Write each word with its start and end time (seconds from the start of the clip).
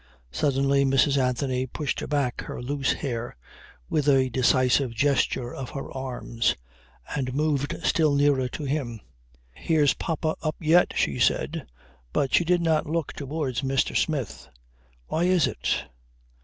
Suddenly 0.31 0.83
Mrs. 0.85 1.15
Anthony 1.21 1.67
pushed 1.67 2.09
back 2.09 2.41
her 2.45 2.59
loose 2.59 2.91
hair 2.91 3.37
with 3.87 4.09
a 4.09 4.29
decisive 4.31 4.95
gesture 4.95 5.53
of 5.53 5.69
her 5.69 5.91
arms 5.95 6.55
and 7.15 7.35
moved 7.35 7.77
still 7.83 8.15
nearer 8.15 8.47
to 8.47 8.63
him. 8.63 8.99
"Here's 9.51 9.93
papa 9.93 10.37
up 10.41 10.55
yet," 10.59 10.91
she 10.95 11.19
said, 11.19 11.67
but 12.13 12.33
she 12.33 12.43
did 12.43 12.61
not 12.61 12.89
look 12.89 13.13
towards 13.13 13.61
Mr. 13.61 13.95
Smith. 13.95 14.49
"Why 15.05 15.25
is 15.25 15.45
it? 15.45 15.67